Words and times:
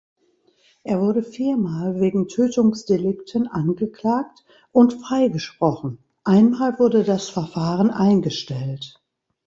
Er 0.83 0.99
wurde 0.99 1.21
viermal 1.21 1.99
wegen 1.99 2.27
Tötungsdelikten 2.27 3.47
angeklagt 3.47 4.43
und 4.71 4.93
freigesprochen, 4.93 5.99
einmal 6.23 6.79
wurde 6.79 7.03
das 7.03 7.29
Verfahren 7.29 7.91
eingestellt. 7.91 8.99